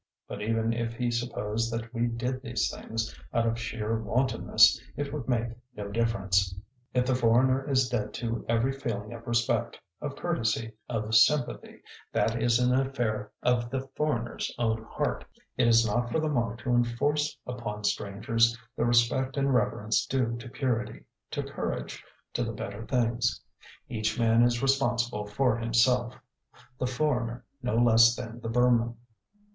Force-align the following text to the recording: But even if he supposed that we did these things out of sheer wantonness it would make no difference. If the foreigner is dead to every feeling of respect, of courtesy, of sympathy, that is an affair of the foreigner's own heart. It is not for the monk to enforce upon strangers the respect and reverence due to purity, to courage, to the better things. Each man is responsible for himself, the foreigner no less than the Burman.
But 0.27 0.41
even 0.41 0.73
if 0.73 0.95
he 0.95 1.11
supposed 1.11 1.71
that 1.71 1.93
we 1.93 2.07
did 2.07 2.41
these 2.41 2.73
things 2.73 3.15
out 3.35 3.45
of 3.45 3.59
sheer 3.59 3.99
wantonness 4.01 4.81
it 4.97 5.13
would 5.13 5.29
make 5.29 5.49
no 5.75 5.89
difference. 5.91 6.57
If 6.91 7.05
the 7.05 7.13
foreigner 7.13 7.69
is 7.69 7.87
dead 7.87 8.11
to 8.15 8.43
every 8.49 8.71
feeling 8.71 9.13
of 9.13 9.27
respect, 9.27 9.79
of 10.01 10.15
courtesy, 10.15 10.73
of 10.89 11.13
sympathy, 11.13 11.83
that 12.11 12.41
is 12.41 12.57
an 12.57 12.73
affair 12.73 13.31
of 13.43 13.69
the 13.69 13.81
foreigner's 13.95 14.51
own 14.57 14.83
heart. 14.85 15.23
It 15.55 15.67
is 15.67 15.85
not 15.85 16.09
for 16.11 16.19
the 16.19 16.29
monk 16.29 16.57
to 16.61 16.71
enforce 16.71 17.37
upon 17.45 17.83
strangers 17.83 18.57
the 18.75 18.85
respect 18.85 19.37
and 19.37 19.53
reverence 19.53 20.07
due 20.07 20.35
to 20.37 20.49
purity, 20.49 21.05
to 21.29 21.43
courage, 21.43 22.03
to 22.33 22.43
the 22.43 22.53
better 22.53 22.87
things. 22.87 23.39
Each 23.87 24.17
man 24.17 24.41
is 24.41 24.63
responsible 24.63 25.27
for 25.27 25.59
himself, 25.59 26.15
the 26.79 26.87
foreigner 26.87 27.45
no 27.61 27.75
less 27.75 28.15
than 28.15 28.39
the 28.41 28.49
Burman. 28.49 28.95